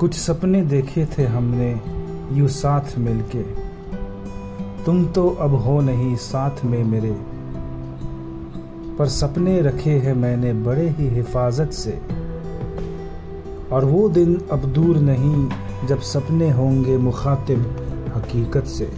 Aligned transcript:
कुछ 0.00 0.14
सपने 0.14 0.62
देखे 0.62 1.06
थे 1.06 1.24
हमने 1.24 1.80
यूँ 2.32 2.48
साथ 2.48 2.98
मिलके। 2.98 3.42
तुम 4.84 5.06
तो 5.06 5.28
अब 5.28 5.54
हो 5.54 5.80
नहीं 5.80 6.16
साथ 6.16 6.64
में 6.64 6.84
मेरे। 6.84 7.16
पर 8.98 9.08
सपने 9.08 9.62
रखे 9.62 9.90
हैं 9.90 10.14
मैंने 10.14 10.52
बड़े 10.52 10.88
ही 10.88 11.08
हिफाजत 11.08 11.70
से। 11.70 12.00
और 13.72 13.84
वो 13.84 14.08
दिन 14.08 14.40
अब 14.52 14.58
दूर 14.58 14.96
नहीं 14.96 15.48
जब 15.86 16.00
सपने 16.00 16.50
होंगे 16.50 16.98
मुखातिब 16.98 17.60
हकीकत 18.16 18.64
से। 18.64 18.90